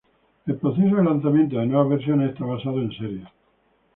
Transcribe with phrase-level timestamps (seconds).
[0.47, 3.27] El proceso de lanzamiento de nuevas versiones está basado en series.